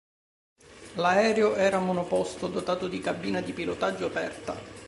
L'aereo 0.95 1.53
era 1.53 1.77
monoposto 1.77 2.47
dotato 2.47 2.87
di 2.87 2.99
cabina 3.01 3.39
di 3.39 3.53
pilotaggio 3.53 4.07
aperta. 4.07 4.55